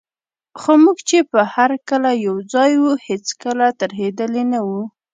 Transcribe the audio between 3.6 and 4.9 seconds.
ترهېدلي نه وو.